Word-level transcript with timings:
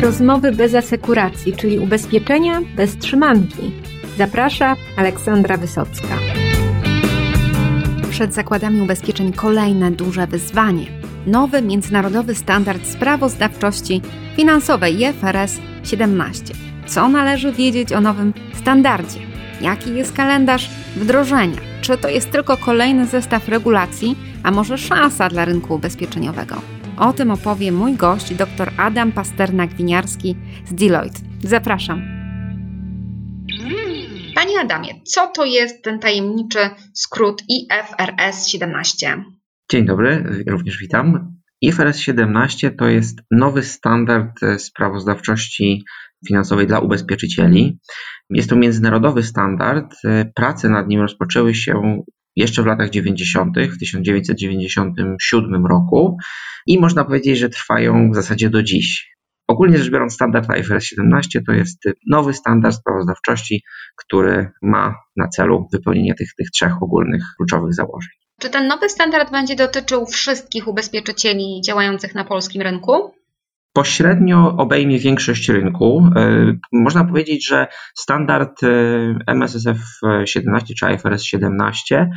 Rozmowy 0.00 0.52
bez 0.52 0.74
asekuracji, 0.74 1.52
czyli 1.56 1.78
ubezpieczenia 1.78 2.60
bez 2.76 2.96
trzymanki. 2.96 3.72
Zaprasza 4.18 4.76
Aleksandra 4.96 5.56
Wysocka. 5.56 6.08
Przed 8.10 8.34
zakładami 8.34 8.80
ubezpieczeń 8.80 9.32
kolejne 9.32 9.90
duże 9.90 10.26
wyzwanie. 10.26 10.86
Nowy 11.26 11.62
międzynarodowy 11.62 12.34
standard 12.34 12.86
sprawozdawczości 12.86 14.02
finansowej 14.36 15.02
IFRS 15.02 15.58
17. 15.84 16.54
Co 16.86 17.08
należy 17.08 17.52
wiedzieć 17.52 17.92
o 17.92 18.00
nowym 18.00 18.34
standardzie? 18.54 19.20
Jaki 19.60 19.94
jest 19.94 20.12
kalendarz 20.12 20.70
wdrożenia? 20.96 21.60
Czy 21.80 21.98
to 21.98 22.08
jest 22.08 22.30
tylko 22.30 22.56
kolejny 22.56 23.06
zestaw 23.06 23.48
regulacji, 23.48 24.16
a 24.42 24.50
może 24.50 24.78
szansa 24.78 25.28
dla 25.28 25.44
rynku 25.44 25.74
ubezpieczeniowego? 25.74 26.79
O 27.00 27.12
tym 27.12 27.30
opowie 27.30 27.72
mój 27.72 27.94
gość, 27.94 28.34
dr 28.34 28.72
Adam 28.76 29.12
Pasternak-Winiarski 29.12 30.34
z 30.64 30.74
Deloitte. 30.74 31.18
Zapraszam. 31.44 32.02
Panie 34.34 34.60
Adamie, 34.60 34.88
co 35.04 35.26
to 35.26 35.44
jest 35.44 35.84
ten 35.84 35.98
tajemniczy 35.98 36.58
skrót 36.94 37.42
IFRS 37.48 38.46
17? 38.46 39.24
Dzień 39.70 39.86
dobry, 39.86 40.24
również 40.46 40.78
witam. 40.78 41.36
IFRS 41.60 41.98
17 41.98 42.70
to 42.70 42.88
jest 42.88 43.18
nowy 43.30 43.62
standard 43.62 44.40
sprawozdawczości 44.58 45.84
finansowej 46.28 46.66
dla 46.66 46.78
ubezpieczycieli. 46.78 47.78
Jest 48.30 48.50
to 48.50 48.56
międzynarodowy 48.56 49.22
standard. 49.22 49.94
Prace 50.34 50.68
nad 50.68 50.88
nim 50.88 51.00
rozpoczęły 51.00 51.54
się 51.54 52.02
jeszcze 52.40 52.62
w 52.62 52.66
latach 52.66 52.90
90., 52.90 53.58
w 53.58 53.78
1997 53.78 55.66
roku 55.66 56.16
i 56.66 56.78
można 56.78 57.04
powiedzieć, 57.04 57.38
że 57.38 57.48
trwają 57.48 58.10
w 58.10 58.14
zasadzie 58.14 58.50
do 58.50 58.62
dziś. 58.62 59.10
Ogólnie 59.48 59.78
rzecz 59.78 59.90
biorąc, 59.90 60.14
standard 60.14 60.48
IFRS 60.58 60.84
17 60.84 61.40
to 61.46 61.52
jest 61.52 61.78
nowy 62.06 62.34
standard 62.34 62.76
sprawozdawczości, 62.76 63.62
który 63.96 64.50
ma 64.62 64.94
na 65.16 65.28
celu 65.28 65.68
wypełnienie 65.72 66.14
tych, 66.14 66.34
tych 66.34 66.50
trzech 66.50 66.82
ogólnych 66.82 67.22
kluczowych 67.36 67.74
założeń. 67.74 68.10
Czy 68.40 68.50
ten 68.50 68.66
nowy 68.66 68.88
standard 68.88 69.30
będzie 69.30 69.56
dotyczył 69.56 70.06
wszystkich 70.06 70.68
ubezpieczycieli 70.68 71.60
działających 71.66 72.14
na 72.14 72.24
polskim 72.24 72.62
rynku? 72.62 73.14
Pośrednio 73.72 74.56
obejmie 74.56 74.98
większość 74.98 75.48
rynku. 75.48 76.10
E, 76.16 76.52
można 76.72 77.04
powiedzieć, 77.04 77.48
że 77.48 77.66
standard 77.94 78.62
e, 78.62 78.68
MSSF 79.26 79.78
17 80.24 80.74
czy 80.74 80.92
IFRS 80.94 81.22
17 81.22 82.10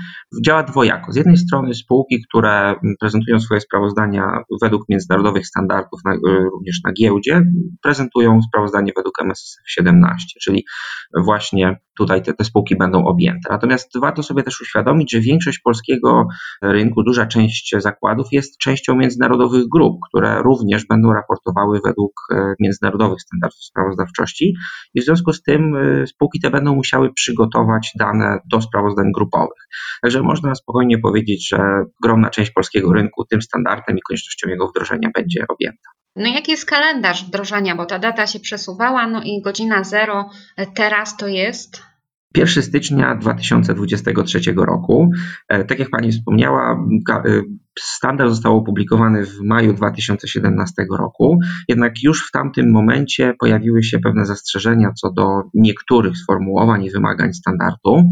działa 0.46 0.64
dwojako. 0.64 1.12
Z 1.12 1.16
jednej 1.16 1.38
strony 1.38 1.74
spółki, 1.74 2.24
które 2.30 2.76
prezentują 3.00 3.40
swoje 3.40 3.62
sprawozdania 3.62 4.44
według 4.62 4.90
międzynarodowych 4.90 5.48
standardów, 5.48 6.00
e, 6.06 6.34
również 6.52 6.82
na 6.86 6.94
giełdzie, 6.94 7.42
prezentują 7.82 8.40
sprawozdanie 8.50 8.92
według 8.96 9.22
MSSF 9.22 9.64
17, 9.68 10.40
czyli 10.42 10.66
właśnie 11.18 11.80
tutaj 11.98 12.24
te, 12.24 12.34
te 12.34 12.44
spółki 12.44 12.78
będą 12.78 13.06
objęte. 13.06 13.50
Natomiast 13.50 14.00
warto 14.02 14.24
sobie 14.24 14.44
też 14.44 14.62
uświadomić, 14.62 15.12
że 15.12 15.20
większość 15.20 15.60
polskiego 15.60 16.28
rynku, 16.62 17.04
duża 17.04 17.26
część 17.26 17.76
zakładów 17.78 18.28
jest 18.32 18.58
częścią 18.58 18.96
międzynarodowych 18.96 19.64
grup, 19.72 19.98
które 20.10 20.42
również 20.42 20.86
będą 20.86 21.14
raportowały 21.44 21.80
według 21.86 22.14
e, 22.32 22.54
międzynarodowych 22.60 23.22
standardów 23.22 23.64
sprawozdawczości 23.64 24.56
i 24.94 25.02
w 25.02 25.06
związku 25.06 25.34
z 25.34 25.44
tym 25.44 25.76
e, 25.76 26.08
spółki 26.08 26.40
te 26.40 26.50
będą 26.50 26.76
musiały 26.76 27.14
przygotować 27.14 27.92
dane 28.00 28.40
do 28.52 28.62
sprawozdań 28.62 29.12
grupowych. 29.16 29.68
Także 30.02 30.22
można 30.22 30.56
spokojnie 30.56 31.00
powiedzieć, 31.00 31.50
że 31.50 31.60
ogromna 32.04 32.30
część 32.30 32.52
polskiego 32.52 32.94
rynku 32.94 33.26
tym 33.26 33.42
standardem 33.42 33.98
i 33.98 34.02
koniecznością 34.02 34.50
jego 34.50 34.68
wdrożenia 34.68 35.10
będzie 35.14 35.46
objęta. 35.50 35.90
No 36.16 36.28
jaki 36.28 36.52
jest 36.52 36.66
kalendarz 36.66 37.26
wdrożenia, 37.26 37.76
bo 37.76 37.86
ta 37.86 38.00
data 38.00 38.28
się 38.28 38.40
przesuwała, 38.40 39.08
no 39.08 39.22
i 39.24 39.42
godzina 39.42 39.84
zero 39.84 40.30
teraz 40.76 41.18
to 41.18 41.28
jest? 41.28 41.84
1 42.38 42.64
stycznia 42.64 43.16
2023 43.16 44.40
roku. 44.56 45.10
E, 45.48 45.64
tak 45.64 45.80
jak 45.80 45.90
Pani 45.90 46.12
wspomniała, 46.12 46.86
e, 47.10 47.42
standard 47.80 48.30
został 48.30 48.58
opublikowany 48.58 49.26
w 49.26 49.40
maju 49.40 49.74
2017 49.74 50.86
roku, 50.98 51.38
jednak 51.68 51.94
już 52.04 52.28
w 52.28 52.32
tamtym 52.32 52.72
momencie 52.72 53.34
pojawiły 53.40 53.84
się 53.84 54.00
pewne 54.00 54.26
zastrzeżenia 54.26 54.92
co 55.02 55.12
do 55.12 55.42
niektórych 55.54 56.18
sformułowań 56.18 56.84
i 56.84 56.92
wymagań 56.92 57.34
standardu 57.34 58.04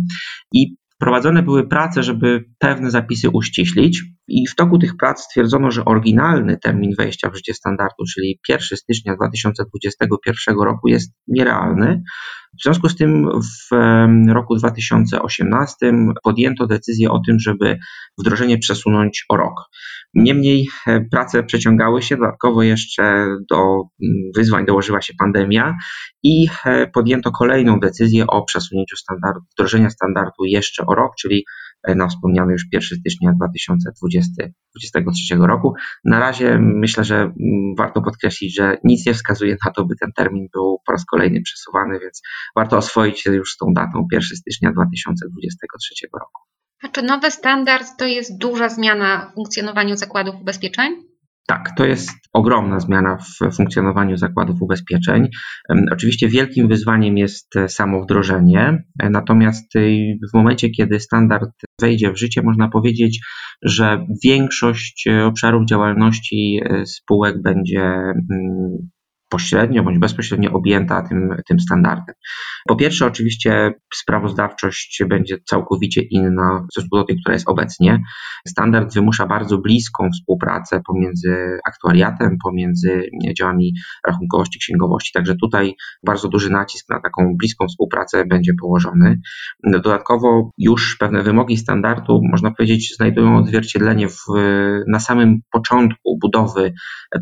i 0.54 0.76
Prowadzone 1.02 1.44
były 1.44 1.68
prace, 1.68 2.04
żeby 2.04 2.46
pewne 2.60 2.92
zapisy 2.92 3.30
uściślić, 3.30 4.04
i 4.28 4.48
w 4.48 4.56
toku 4.56 4.78
tych 4.80 4.98
prac 4.98 5.22
stwierdzono, 5.22 5.72
że 5.72 5.86
oryginalny 5.86 6.58
termin 6.58 6.92
wejścia 6.98 7.30
w 7.30 7.36
życie 7.36 7.54
standardu, 7.54 8.04
czyli 8.14 8.40
1 8.50 8.78
stycznia 8.78 9.16
2021 9.16 10.56
roku, 10.60 10.88
jest 10.88 11.14
nierealny. 11.28 12.04
W 12.60 12.64
związku 12.64 12.90
z 12.90 12.96
tym 12.96 13.30
w 13.72 13.76
roku 14.34 14.56
2018 14.56 15.94
podjęto 16.24 16.68
decyzję 16.68 17.12
o 17.12 17.22
tym, 17.28 17.40
żeby 17.40 17.80
wdrożenie 18.20 18.58
przesunąć 18.58 19.26
o 19.30 19.38
rok. 19.38 19.54
Niemniej 20.14 20.68
e, 20.88 21.02
prace 21.12 21.44
przeciągały 21.44 22.02
się, 22.02 22.18
dodatkowo 22.18 22.64
jeszcze 22.64 23.28
do 23.50 23.58
wyzwań 24.36 24.66
dołożyła 24.66 25.02
się 25.02 25.14
pandemia 25.20 25.78
i 26.24 26.48
e, 26.66 26.88
podjęto 26.88 27.32
kolejną 27.32 27.80
decyzję 27.80 28.28
o 28.28 28.46
przesunięciu 28.46 28.96
standardu, 28.96 29.42
wdrożenia 29.52 29.90
standardu 29.90 30.46
jeszcze 30.46 30.86
o 30.86 30.96
rok, 30.96 31.12
czyli 31.20 31.46
na 31.88 32.08
wspomniany 32.08 32.54
już 32.54 32.66
1 32.72 33.00
stycznia 33.00 33.34
2023 33.34 35.36
roku. 35.36 35.74
Na 36.06 36.20
razie 36.20 36.60
myślę, 36.60 37.04
że 37.04 37.16
mm, 37.16 37.34
warto 37.78 38.02
podkreślić, 38.02 38.56
że 38.56 38.78
nic 38.84 39.06
nie 39.06 39.14
wskazuje 39.14 39.58
na 39.66 39.72
to, 39.72 39.86
by 39.86 39.96
ten 39.96 40.12
termin 40.16 40.48
był 40.54 40.80
po 40.86 40.92
raz 40.92 41.06
kolejny 41.06 41.42
przesuwany, 41.42 42.00
więc 42.00 42.22
warto 42.56 42.78
oswoić 42.78 43.22
się 43.22 43.34
już 43.34 43.54
z 43.54 43.58
tą 43.58 43.74
datą 43.74 44.08
1 44.12 44.38
stycznia 44.38 44.72
2023 44.72 46.08
roku. 46.14 46.42
A 46.84 46.88
czy 46.88 47.02
nowy 47.02 47.32
standard 47.32 47.88
to 47.98 48.06
jest 48.06 48.38
duża 48.38 48.70
zmiana 48.70 49.30
w 49.32 49.36
funkcjonowaniu 49.36 49.96
zakładów 49.96 50.36
ubezpieczeń? 50.36 51.11
Tak, 51.48 51.70
to 51.78 51.86
jest 51.86 52.10
ogromna 52.34 52.80
zmiana 52.80 53.18
w 53.18 53.56
funkcjonowaniu 53.56 54.18
zakładów 54.18 54.62
ubezpieczeń. 54.62 55.28
Oczywiście 55.92 56.30
wielkim 56.30 56.68
wyzwaniem 56.68 57.18
jest 57.18 57.56
e, 57.56 57.70
samo 57.70 58.04
wdrożenie, 58.04 58.84
e, 59.00 59.10
natomiast 59.10 59.76
e, 59.76 59.80
w 60.32 60.34
momencie, 60.34 60.70
kiedy 60.70 61.00
standard 61.00 61.52
wejdzie 61.82 62.12
w 62.12 62.18
życie, 62.18 62.42
można 62.42 62.70
powiedzieć, 62.70 63.20
że 63.62 64.06
większość 64.24 65.08
obszarów 65.26 65.66
działalności 65.66 66.62
spółek 66.86 67.42
będzie 67.42 67.82
mm, 67.82 68.90
pośrednio 69.32 69.84
bądź 69.84 70.00
bezpośrednio 70.00 70.52
objęta 70.52 71.02
tym, 71.02 71.36
tym 71.48 71.60
standardem. 71.60 72.16
Po 72.68 72.76
pierwsze, 72.76 73.06
oczywiście 73.06 73.74
sprawozdawczość 73.94 75.04
będzie 75.10 75.38
całkowicie 75.50 76.02
inna 76.02 76.66
w 76.70 76.74
stosunku 76.74 76.98
do 76.98 77.04
tej, 77.04 77.18
która 77.22 77.34
jest 77.34 77.50
obecnie. 77.50 78.00
Standard 78.48 78.94
wymusza 78.94 79.28
bardzo 79.28 79.58
bliską 79.58 80.10
współpracę 80.14 80.82
pomiędzy 80.88 81.60
aktuariatem, 81.68 82.38
pomiędzy 82.44 83.10
działami 83.38 83.74
rachunkowości, 84.08 84.60
księgowości, 84.60 85.12
także 85.14 85.36
tutaj 85.36 85.76
bardzo 86.06 86.28
duży 86.28 86.50
nacisk 86.50 86.90
na 86.90 87.02
taką 87.02 87.36
bliską 87.40 87.66
współpracę 87.68 88.26
będzie 88.26 88.54
położony. 88.62 89.20
Dodatkowo 89.64 90.52
już 90.58 90.98
pewne 91.00 91.24
wymogi 91.24 91.58
standardu, 91.58 92.22
można 92.32 92.52
powiedzieć, 92.52 92.96
znajdują 92.96 93.38
odzwierciedlenie 93.38 94.10
w, 94.10 94.20
na 94.88 95.00
samym 95.00 95.40
początku 95.52 96.18
budowy 96.22 96.74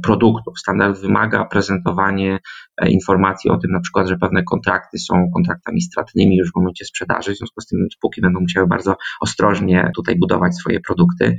produktów. 0.03 0.59
Standard 0.59 1.02
wymaga 1.02 1.46
prezentowania 1.46 1.99
E, 2.00 2.90
informacji 2.90 3.52
o 3.52 3.58
tym 3.58 3.72
na 3.72 3.80
przykład, 3.80 4.08
że 4.08 4.18
pewne 4.18 4.44
kontrakty 4.44 5.00
są 5.00 5.32
kontraktami 5.34 5.82
stratnymi 5.82 6.38
już 6.38 6.52
w 6.52 6.56
momencie 6.56 6.86
sprzedaży, 6.86 7.34
w 7.34 7.38
związku 7.38 7.62
z 7.62 7.68
tym 7.68 7.88
spółki 7.98 8.22
będą 8.22 8.40
musiały 8.40 8.68
bardzo 8.68 8.96
ostrożnie 9.22 9.92
tutaj 9.96 10.16
budować 10.20 10.56
swoje 10.56 10.80
produkty. 10.80 11.38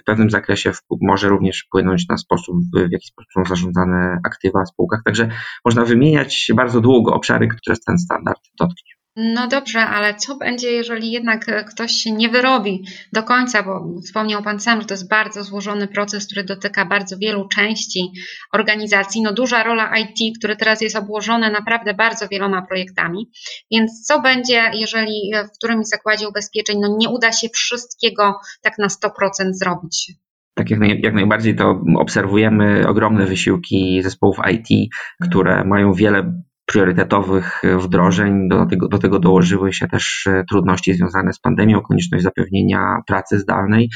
W 0.00 0.04
pewnym 0.04 0.30
zakresie 0.30 0.72
może 1.00 1.28
również 1.28 1.64
wpłynąć 1.66 2.08
na 2.08 2.16
sposób, 2.16 2.56
w 2.74 2.92
jaki 2.92 3.06
sposób 3.06 3.32
są 3.32 3.44
zarządzane 3.44 4.18
aktywa 4.26 4.64
w 4.64 4.68
spółkach. 4.68 5.00
Także 5.04 5.28
można 5.64 5.84
wymieniać 5.84 6.50
bardzo 6.56 6.80
długo 6.80 7.14
obszary, 7.14 7.48
które 7.48 7.76
ten 7.86 7.98
standard 7.98 8.40
dotknie. 8.60 8.85
No 9.16 9.48
dobrze, 9.48 9.80
ale 9.80 10.14
co 10.14 10.36
będzie, 10.36 10.72
jeżeli 10.72 11.10
jednak 11.10 11.48
e, 11.48 11.64
ktoś 11.64 11.92
się 11.92 12.12
nie 12.12 12.28
wyrobi 12.28 12.84
do 13.12 13.22
końca, 13.22 13.62
bo 13.62 14.00
wspomniał 14.04 14.42
Pan 14.42 14.60
sam, 14.60 14.80
że 14.80 14.86
to 14.86 14.94
jest 14.94 15.08
bardzo 15.08 15.44
złożony 15.44 15.88
proces, 15.88 16.26
który 16.26 16.44
dotyka 16.44 16.86
bardzo 16.86 17.18
wielu 17.18 17.48
części 17.48 18.12
organizacji. 18.52 19.22
No 19.22 19.32
duża 19.32 19.62
rola 19.62 19.92
IT, 19.98 20.38
które 20.38 20.56
teraz 20.56 20.80
jest 20.80 20.96
obłożone 20.96 21.50
naprawdę 21.50 21.94
bardzo 21.94 22.28
wieloma 22.28 22.62
projektami. 22.62 23.30
Więc 23.70 24.06
co 24.06 24.20
będzie, 24.20 24.70
jeżeli 24.74 25.30
e, 25.34 25.44
w 25.44 25.50
którymś 25.58 25.86
zakładzie 25.86 26.28
ubezpieczeń 26.28 26.78
no 26.80 26.96
nie 26.98 27.08
uda 27.08 27.32
się 27.32 27.48
wszystkiego 27.48 28.40
tak 28.62 28.78
na 28.78 28.86
100% 28.86 29.10
zrobić? 29.52 30.12
Tak 30.54 30.70
jak, 30.70 30.80
naj, 30.80 31.00
jak 31.02 31.14
najbardziej 31.14 31.56
to 31.56 31.80
obserwujemy 31.98 32.88
ogromne 32.88 33.26
wysiłki 33.26 34.02
zespołów 34.02 34.36
IT, 34.52 34.90
które 35.22 35.64
mają 35.64 35.92
wiele 35.92 36.42
priorytetowych 36.66 37.62
wdrożeń. 37.78 38.48
Do 38.48 38.66
tego, 38.66 38.88
do 38.88 38.98
tego 38.98 39.18
dołożyły 39.18 39.72
się 39.72 39.88
też 39.88 40.28
trudności 40.50 40.94
związane 40.94 41.32
z 41.32 41.40
pandemią, 41.40 41.80
konieczność 41.80 42.24
zapewnienia 42.24 43.00
pracy 43.06 43.38
zdalnej. 43.38 43.90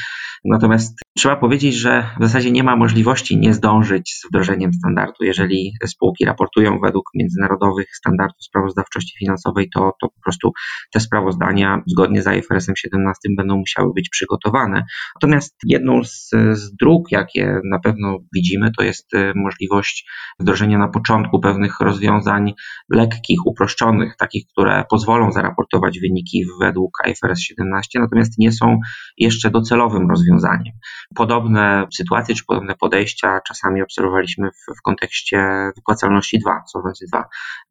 Natomiast 0.45 0.99
trzeba 1.17 1.35
powiedzieć, 1.35 1.75
że 1.75 2.09
w 2.19 2.23
zasadzie 2.23 2.51
nie 2.51 2.63
ma 2.63 2.75
możliwości 2.75 3.37
nie 3.37 3.53
zdążyć 3.53 4.13
z 4.13 4.27
wdrożeniem 4.27 4.73
standardu. 4.73 5.23
Jeżeli 5.23 5.73
spółki 5.85 6.25
raportują 6.25 6.79
według 6.79 7.05
międzynarodowych 7.15 7.95
standardów 7.95 8.43
sprawozdawczości 8.43 9.17
finansowej, 9.19 9.69
to, 9.73 9.91
to 10.01 10.09
po 10.09 10.21
prostu 10.23 10.51
te 10.93 10.99
sprawozdania 10.99 11.81
zgodnie 11.87 12.21
z 12.21 12.27
IFRS-em 12.37 12.75
17 12.75 13.19
będą 13.37 13.57
musiały 13.57 13.93
być 13.93 14.09
przygotowane. 14.09 14.83
Natomiast 15.15 15.55
jedną 15.65 16.03
z, 16.03 16.29
z 16.51 16.75
dróg, 16.75 17.11
jakie 17.11 17.59
na 17.71 17.79
pewno 17.79 18.17
widzimy, 18.35 18.71
to 18.77 18.83
jest 18.83 19.11
możliwość 19.35 20.09
wdrożenia 20.39 20.77
na 20.77 20.87
początku 20.87 21.39
pewnych 21.39 21.79
rozwiązań 21.79 22.53
lekkich, 22.89 23.39
uproszczonych, 23.45 24.15
takich, 24.17 24.45
które 24.53 24.85
pozwolą 24.89 25.31
zaraportować 25.31 25.99
wyniki 25.99 26.45
według 26.61 26.91
IFRS 27.07 27.39
17, 27.39 27.99
natomiast 27.99 28.37
nie 28.37 28.51
są 28.51 28.79
jeszcze 29.17 29.49
docelowym 29.51 30.09
rozwiązaniem. 30.09 30.73
Podobne 31.15 31.87
sytuacje 31.93 32.35
czy 32.35 32.45
podobne 32.45 32.75
podejścia 32.75 33.39
czasami 33.47 33.81
obserwowaliśmy 33.81 34.49
w, 34.51 34.79
w 34.79 34.81
kontekście 34.81 35.71
wypłacalności 35.75 36.39
2, 36.39 36.63
Solvency 36.71 37.05
2, 37.11 37.25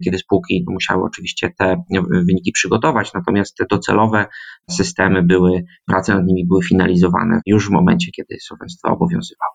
kiedy 0.04 0.18
spółki 0.18 0.64
musiały 0.68 1.04
oczywiście 1.04 1.50
te 1.58 1.82
wyniki 2.10 2.52
przygotować, 2.52 3.12
natomiast 3.14 3.56
te 3.56 3.64
docelowe 3.70 4.26
systemy 4.70 5.22
były, 5.22 5.64
prace 5.86 6.14
nad 6.14 6.26
nimi 6.26 6.46
były 6.46 6.62
finalizowane 6.62 7.40
już 7.46 7.68
w 7.68 7.70
momencie, 7.70 8.10
kiedy 8.12 8.40
Solvency 8.40 8.76
2 8.84 8.92
obowiązywał. 8.92 9.50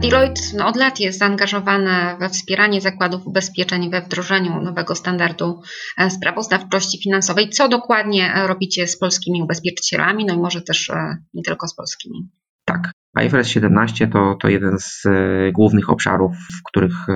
Deloitte 0.00 0.40
no, 0.56 0.66
od 0.66 0.76
lat 0.76 1.00
jest 1.00 1.18
zaangażowane 1.18 2.16
we 2.20 2.28
wspieranie 2.28 2.80
zakładów 2.80 3.26
ubezpieczeń 3.26 3.90
we 3.90 4.02
wdrożeniu 4.02 4.60
nowego 4.60 4.94
standardu 4.94 5.62
e, 5.98 6.10
sprawozdawczości 6.10 7.02
finansowej. 7.02 7.50
Co 7.50 7.68
dokładnie 7.68 8.34
e, 8.34 8.46
robicie 8.46 8.88
z 8.88 8.98
polskimi 8.98 9.42
ubezpieczycielami, 9.42 10.24
no 10.24 10.34
i 10.34 10.38
może 10.38 10.62
też 10.62 10.90
e, 10.90 11.16
nie 11.34 11.42
tylko 11.42 11.68
z 11.68 11.74
polskimi? 11.74 12.28
Tak. 12.64 12.90
IFRS 13.24 13.48
17 13.48 14.08
to, 14.08 14.36
to 14.40 14.48
jeden 14.48 14.78
z 14.78 15.02
głównych 15.52 15.90
obszarów, 15.90 16.32
w 16.36 16.62
których 16.68 17.06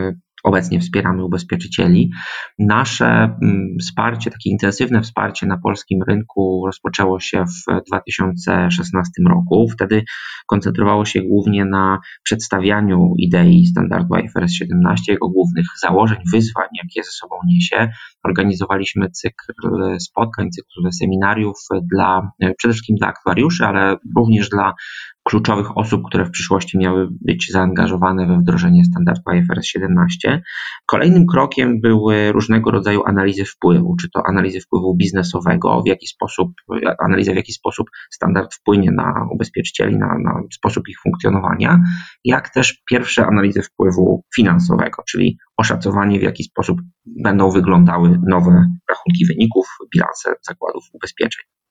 obecnie 0.43 0.81
wspieramy 0.81 1.25
ubezpieczycieli. 1.25 2.11
Nasze 2.59 3.06
mm, 3.06 3.77
wsparcie, 3.81 4.31
takie 4.31 4.50
intensywne 4.50 5.03
wsparcie 5.03 5.47
na 5.47 5.59
polskim 5.59 6.03
rynku 6.09 6.62
rozpoczęło 6.67 7.21
się 7.21 7.44
w 7.44 7.85
2016 7.89 9.11
roku. 9.29 9.69
Wtedy 9.69 10.05
koncentrowało 10.47 11.05
się 11.05 11.23
głównie 11.23 11.65
na 11.65 11.99
przedstawianiu 12.23 13.12
idei 13.19 13.67
standardu 13.67 14.15
IFRS 14.17 14.53
17, 14.53 15.12
jego 15.12 15.29
głównych 15.29 15.67
założeń, 15.83 16.19
wyzwań, 16.33 16.69
jakie 16.83 17.05
ze 17.05 17.11
sobą 17.11 17.37
niesie. 17.47 17.89
Organizowaliśmy 18.25 19.11
cykl 19.11 19.53
spotkań, 19.99 20.50
cykl 20.50 20.93
seminariów 20.93 21.56
dla, 21.93 22.33
przede 22.59 22.73
wszystkim 22.73 22.97
dla 22.97 23.09
aktuariuszy, 23.09 23.65
ale 23.67 23.97
również 24.17 24.49
dla 24.49 24.75
kluczowych 25.24 25.78
osób, 25.78 26.02
które 26.08 26.24
w 26.24 26.30
przyszłości 26.30 26.78
miały 26.78 27.08
być 27.20 27.50
zaangażowane 27.52 28.26
we 28.26 28.38
wdrożenie 28.38 28.84
standardu 28.84 29.22
IFRS 29.32 29.66
17. 29.66 30.42
Kolejnym 30.86 31.26
krokiem 31.26 31.80
były 31.80 32.32
różnego 32.32 32.70
rodzaju 32.70 33.02
analizy 33.06 33.44
wpływu, 33.44 33.96
czy 34.00 34.10
to 34.10 34.22
analizy 34.26 34.60
wpływu 34.60 34.96
biznesowego, 34.96 35.82
w 35.82 35.88
jaki 35.88 36.06
sposób, 36.06 36.52
analiza 36.98 37.32
w 37.32 37.36
jaki 37.36 37.52
sposób 37.52 37.86
standard 38.10 38.54
wpłynie 38.54 38.90
na 38.90 39.26
ubezpieczycieli, 39.30 39.96
na, 39.98 40.06
na 40.06 40.40
sposób 40.52 40.88
ich 40.88 40.96
funkcjonowania, 41.02 41.78
jak 42.24 42.50
też 42.50 42.82
pierwsze 42.90 43.26
analizy 43.26 43.62
wpływu 43.62 44.24
finansowego, 44.34 45.02
czyli 45.08 45.38
oszacowanie, 45.56 46.19
w 46.19 46.22
jaki 46.22 46.44
sposób 46.44 46.78
będą 47.06 47.50
wyglądały 47.50 48.19
nowe 48.28 48.66
rachunki 48.90 49.26
wyników, 49.26 49.66
bilanse 49.94 50.34
zakładów 50.48 50.84
ubezpieczeń. 50.92 51.62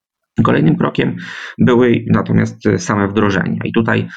Kolejnym 0.44 0.76
krokiem 0.76 1.16
były 1.58 2.06
natomiast 2.08 2.64
same 2.78 3.08
wdrożenia. 3.08 3.60
I 3.66 3.72
tutaj 3.72 4.08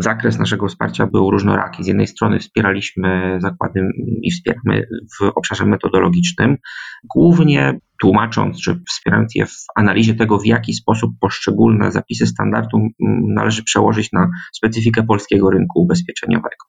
zakres 0.00 0.38
naszego 0.38 0.68
wsparcia 0.68 1.06
był 1.06 1.30
różnoraki. 1.30 1.84
Z 1.84 1.86
jednej 1.86 2.06
strony 2.06 2.38
wspieraliśmy 2.38 3.38
zakłady 3.40 3.88
i 4.22 4.30
wspieramy 4.30 4.86
w 5.20 5.22
obszarze 5.34 5.66
metodologicznym, 5.66 6.56
głównie 7.14 7.78
tłumacząc 8.00 8.60
czy 8.60 8.80
wspierając 8.88 9.34
je 9.34 9.46
w 9.46 9.64
analizie 9.76 10.14
tego, 10.14 10.38
w 10.38 10.46
jaki 10.46 10.74
sposób 10.74 11.10
poszczególne 11.20 11.92
zapisy 11.92 12.26
standardu 12.26 12.78
należy 13.34 13.64
przełożyć 13.64 14.12
na 14.12 14.28
specyfikę 14.52 15.02
polskiego 15.02 15.50
rynku 15.50 15.80
ubezpieczeniowego. 15.80 16.66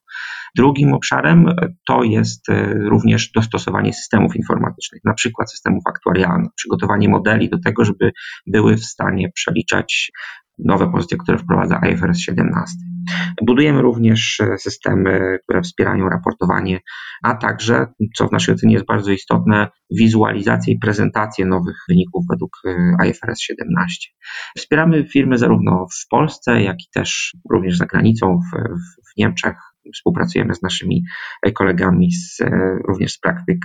Drugim 0.56 0.94
obszarem 0.94 1.56
to 1.88 2.04
jest 2.04 2.50
e, 2.50 2.74
również 2.74 3.32
dostosowanie 3.32 3.94
systemów 3.94 4.36
informatycznych, 4.36 5.02
na 5.06 5.14
przykład 5.14 5.52
systemów 5.52 5.84
aktuarialnych, 5.88 6.50
przygotowanie 6.56 7.10
modeli 7.10 7.50
do 7.50 7.60
tego, 7.60 7.86
żeby 7.86 8.12
były 8.48 8.78
w 8.78 8.86
stanie 8.86 9.32
przeliczać 9.32 10.12
nowe 10.66 10.92
pozycje, 10.92 11.18
które 11.18 11.38
wprowadza 11.38 11.82
IFRS 11.92 12.20
17. 12.20 12.76
Budujemy 13.46 13.82
również 13.82 14.40
e, 14.40 14.58
systemy, 14.58 15.38
które 15.44 15.62
wspierają 15.62 16.10
raportowanie, 16.10 16.80
a 17.24 17.36
także, 17.36 17.88
co 18.16 18.28
w 18.28 18.32
naszej 18.32 18.56
ocenie 18.56 18.74
jest 18.74 18.86
bardzo 18.86 19.12
istotne, 19.12 19.68
wizualizację 19.92 20.74
i 20.74 20.80
prezentację 20.80 21.46
nowych 21.46 21.78
wyników 21.90 22.26
według 22.30 22.52
e, 22.66 23.10
IFRS 23.10 23.40
17. 23.40 24.10
Wspieramy 24.58 25.06
firmy 25.08 25.38
zarówno 25.38 25.86
w 26.04 26.08
Polsce, 26.10 26.62
jak 26.62 26.76
i 26.76 26.90
też 26.94 27.38
również 27.52 27.78
za 27.78 27.86
granicą, 27.86 28.40
w, 28.40 28.58
w 29.14 29.18
Niemczech, 29.18 29.56
Współpracujemy 29.94 30.56
z 30.56 30.62
naszymi 30.62 31.04
kolegami 31.54 32.12
z, 32.12 32.42
e, 32.42 32.50
również 32.88 33.14
z 33.14 33.20
praktyk 33.20 33.58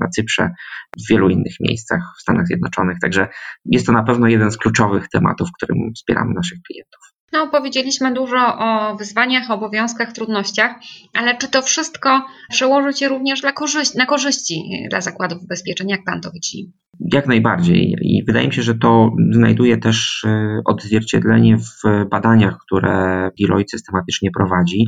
na 0.00 0.08
Cyprze, 0.08 0.50
w 0.98 1.08
wielu 1.10 1.30
innych 1.30 1.54
miejscach 1.60 2.00
w 2.18 2.22
Stanach 2.22 2.46
Zjednoczonych. 2.46 2.98
Także 3.02 3.28
jest 3.64 3.86
to 3.86 3.92
na 3.92 4.02
pewno 4.02 4.26
jeden 4.26 4.50
z 4.50 4.56
kluczowych 4.56 5.08
tematów, 5.08 5.48
którym 5.56 5.78
wspieramy 5.96 6.34
naszych 6.34 6.58
klientów. 6.66 7.00
No, 7.32 7.48
powiedzieliśmy 7.48 8.14
dużo 8.14 8.58
o 8.58 8.96
wyzwaniach, 8.96 9.50
obowiązkach, 9.50 10.12
trudnościach, 10.12 10.76
ale 11.14 11.36
czy 11.36 11.48
to 11.48 11.62
wszystko 11.62 12.26
przełoży 12.50 12.92
się 12.98 13.08
również 13.08 13.40
dla 13.40 13.52
korzyści, 13.52 13.98
na 13.98 14.06
korzyści 14.06 14.86
dla 14.90 15.00
zakładów 15.00 15.42
ubezpieczeń? 15.42 15.88
Jak 15.88 16.04
Pan 16.04 16.20
to 16.20 16.30
widzi? 16.30 16.72
Jak 17.00 17.26
najbardziej. 17.26 17.96
I 18.00 18.24
wydaje 18.26 18.46
mi 18.46 18.52
się, 18.52 18.62
że 18.62 18.74
to 18.74 19.10
znajduje 19.30 19.78
też 19.78 20.24
e, 20.24 20.60
odzwierciedlenie 20.64 21.58
w 21.58 22.08
badaniach, 22.10 22.58
które 22.66 23.30
Deloitte 23.40 23.78
systematycznie 23.78 24.30
prowadzi. 24.30 24.86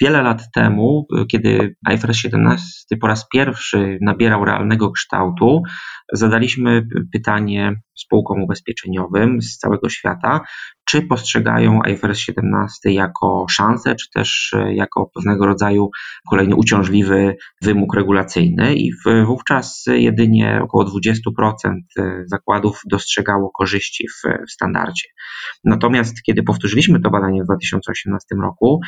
Wiele 0.00 0.22
lat 0.22 0.42
temu, 0.54 1.06
e, 1.18 1.26
kiedy 1.26 1.76
IFRS 1.94 2.16
17 2.16 2.96
po 3.00 3.06
raz 3.06 3.28
pierwszy 3.28 3.98
nabierał 4.00 4.44
realnego 4.44 4.90
kształtu, 4.90 5.62
zadaliśmy 6.12 6.86
pytanie 7.12 7.74
spółkom 8.02 8.42
ubezpieczeniowym 8.42 9.42
z 9.42 9.58
całego 9.58 9.88
świata, 9.88 10.40
czy 10.84 11.02
postrzegają 11.02 11.80
IFRS 11.82 12.18
17 12.18 12.92
jako 12.92 13.46
szansę, 13.50 13.94
czy 13.94 14.10
też 14.14 14.54
e, 14.56 14.74
jako 14.74 15.10
pewnego 15.14 15.46
rodzaju 15.46 15.90
kolejny 16.30 16.56
uciążliwy 16.56 17.36
wymóg 17.62 17.94
regulacyjny 17.94 18.74
i 18.74 18.90
wówczas 19.26 19.84
jedynie 19.86 20.60
około 20.62 20.84
20% 20.84 20.90
e, 21.98 22.22
zakładów 22.26 22.80
dostrzegało 22.90 23.50
korzyści 23.50 24.08
w, 24.08 24.46
w 24.48 24.52
standardzie. 24.52 25.08
Natomiast 25.64 26.22
kiedy 26.22 26.42
powtórzyliśmy 26.42 27.00
to 27.00 27.10
badanie 27.10 27.42
w 27.42 27.46
2018 27.46 28.26
roku, 28.42 28.80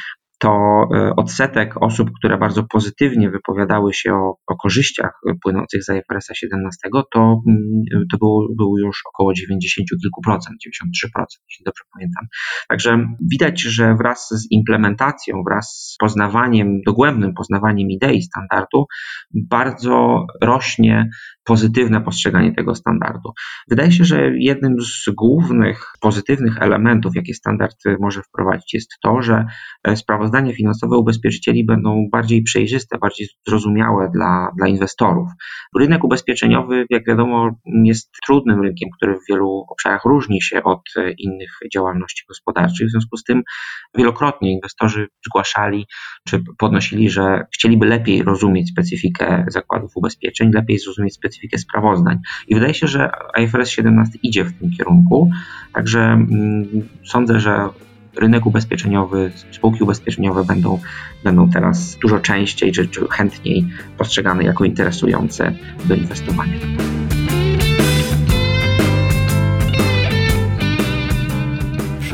to 0.44 0.88
e, 0.94 1.16
odsetek 1.16 1.74
osób, 1.82 2.10
które 2.18 2.38
bardzo 2.38 2.62
pozytywnie 2.62 3.30
wypowiadały 3.30 3.94
się 3.94 4.14
o, 4.14 4.36
o 4.46 4.56
korzyściach 4.56 5.20
płynących 5.42 5.84
z 5.84 5.88
IFRS 5.88 6.28
17, 6.34 6.88
to, 7.12 7.42
mm, 7.48 8.04
to 8.12 8.18
było, 8.18 8.48
było 8.56 8.78
już 8.78 9.02
około 9.14 9.34
90 9.34 9.88
kilku 10.02 10.20
procent, 10.22 10.56
93%, 10.66 11.24
jeśli 11.50 11.64
dobrze 11.64 11.82
pamiętam. 11.92 12.24
Także 12.68 13.06
widać, 13.32 13.60
że 13.60 13.94
wraz 13.94 14.28
z 14.30 14.50
implementacją, 14.50 15.42
wraz 15.48 15.92
z 15.92 15.96
poznawaniem, 15.96 16.80
dogłębnym 16.86 17.34
poznawaniem 17.34 17.90
idei 17.90 18.22
standardu, 18.22 18.86
bardzo 19.34 20.26
rośnie 20.42 21.08
pozytywne 21.44 22.00
postrzeganie 22.00 22.54
tego 22.54 22.74
standardu. 22.74 23.32
Wydaje 23.68 23.92
się, 23.92 24.04
że 24.04 24.30
jednym 24.38 24.76
z 24.80 25.10
głównych 25.14 25.92
pozytywnych 26.00 26.62
elementów, 26.62 27.16
jakie 27.16 27.34
standard 27.34 27.76
może 28.00 28.22
wprowadzić, 28.22 28.74
jest 28.74 28.90
to, 29.02 29.22
że 29.22 29.46
e, 29.84 29.96
sprawozdania 29.96 30.52
finansowe 30.52 30.98
ubezpieczycieli 30.98 31.64
będą 31.66 32.08
bardziej 32.12 32.42
przejrzyste, 32.42 32.98
bardziej 32.98 33.28
zrozumiałe 33.48 34.10
dla, 34.14 34.50
dla 34.56 34.68
inwestorów. 34.68 35.28
Rynek 35.78 36.04
ubezpieczeniowy, 36.04 36.86
jak 36.90 37.06
wiadomo, 37.06 37.50
jest 37.84 38.10
trudnym 38.26 38.62
rynkiem, 38.62 38.88
który 38.96 39.14
w 39.14 39.26
wielu 39.28 39.64
obszarach 39.68 40.04
różni 40.04 40.42
się 40.42 40.62
od 40.62 40.82
e, 40.96 41.12
innych 41.12 41.50
działalności 41.72 42.24
gospodarczych. 42.28 42.86
W 42.86 42.90
związku 42.90 43.16
z 43.16 43.24
tym 43.24 43.42
wielokrotnie 43.94 44.52
inwestorzy 44.52 45.08
zgłaszali 45.26 45.86
czy 46.28 46.44
podnosili, 46.58 47.10
że 47.10 47.46
chcieliby 47.54 47.86
lepiej 47.86 48.22
rozumieć 48.22 48.70
specyfikę 48.70 49.44
zakładów 49.48 49.90
ubezpieczeń, 49.96 50.50
lepiej 50.54 50.78
zrozumieć 50.78 51.14
specyfikę 51.14 51.33
specyfikę 51.34 51.58
sprawozdań. 51.58 52.18
I 52.48 52.54
wydaje 52.54 52.74
się, 52.74 52.86
że 52.86 53.10
IFRS 53.42 53.68
17 53.68 54.18
idzie 54.22 54.44
w 54.44 54.52
tym 54.58 54.70
kierunku, 54.70 55.30
także 55.72 56.00
mm, 56.00 56.88
sądzę, 57.04 57.40
że 57.40 57.68
rynek 58.16 58.46
ubezpieczeniowy, 58.46 59.32
spółki 59.50 59.82
ubezpieczeniowe 59.82 60.44
będą, 60.44 60.80
będą 61.24 61.50
teraz 61.50 61.98
dużo 62.02 62.20
częściej 62.20 62.72
czy, 62.72 62.88
czy 62.88 63.08
chętniej 63.10 63.68
postrzegane 63.98 64.44
jako 64.44 64.64
interesujące 64.64 65.52
do 65.84 65.94
inwestowania. 65.94 66.56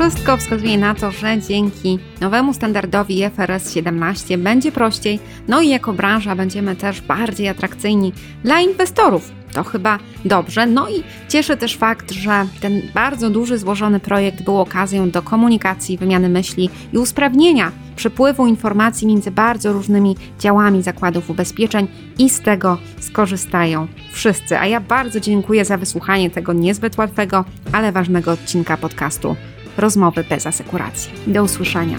Wszystko 0.01 0.37
wskazuje 0.37 0.77
na 0.77 0.95
to, 0.95 1.11
że 1.11 1.41
dzięki 1.41 1.99
nowemu 2.21 2.53
standardowi 2.53 3.19
IFRS 3.19 3.73
17 3.73 4.37
będzie 4.37 4.71
prościej, 4.71 5.19
no 5.47 5.61
i 5.61 5.69
jako 5.69 5.93
branża 5.93 6.35
będziemy 6.35 6.75
też 6.75 7.01
bardziej 7.01 7.47
atrakcyjni 7.47 8.13
dla 8.43 8.59
inwestorów. 8.59 9.31
To 9.53 9.63
chyba 9.63 9.99
dobrze. 10.25 10.65
No 10.65 10.89
i 10.89 11.03
cieszy 11.29 11.57
też 11.57 11.77
fakt, 11.77 12.11
że 12.11 12.45
ten 12.61 12.81
bardzo 12.93 13.29
duży, 13.29 13.57
złożony 13.57 13.99
projekt 13.99 14.41
był 14.43 14.59
okazją 14.59 15.09
do 15.09 15.21
komunikacji, 15.21 15.97
wymiany 15.97 16.29
myśli 16.29 16.69
i 16.93 16.97
usprawnienia 16.97 17.71
przepływu 17.95 18.47
informacji 18.47 19.07
między 19.07 19.31
bardzo 19.31 19.73
różnymi 19.73 20.15
działami 20.39 20.83
zakładów 20.83 21.29
ubezpieczeń 21.29 21.87
i 22.17 22.29
z 22.29 22.41
tego 22.41 22.77
skorzystają 22.99 23.87
wszyscy. 24.11 24.59
A 24.59 24.65
ja 24.65 24.79
bardzo 24.79 25.19
dziękuję 25.19 25.65
za 25.65 25.77
wysłuchanie 25.77 26.29
tego 26.29 26.53
niezbyt 26.53 26.97
łatwego, 26.97 27.45
ale 27.71 27.91
ważnego 27.91 28.31
odcinka 28.31 28.77
podcastu 28.77 29.35
rozmowy 29.77 30.23
bez 30.23 30.47
asekuracji. 30.47 31.11
Do 31.27 31.43
usłyszenia. 31.43 31.97